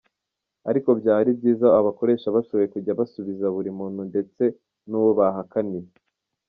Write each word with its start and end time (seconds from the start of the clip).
Ariko 0.69 0.89
byaba 0.99 1.31
byiza 1.39 1.67
abakoresha 1.79 2.33
bashoboye 2.35 2.67
kujya 2.73 2.97
basubiza 2.99 3.45
buri 3.55 3.69
muntu 3.79 4.01
ndetse 4.09 4.43
n’uwo 4.87 5.11
bahakaniye. 5.19 5.89